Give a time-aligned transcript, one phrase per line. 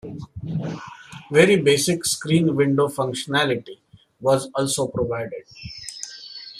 [1.31, 3.77] Very basic screen window functionality
[4.19, 5.43] was also provided.